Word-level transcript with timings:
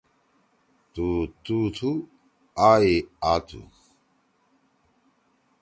تُو 0.93 1.07
تُو 1.43 1.57
تُھو 1.75 1.91
آ 2.69 2.71
ئی 2.85 2.95
آ 3.31 3.33
تُھو 3.47 3.61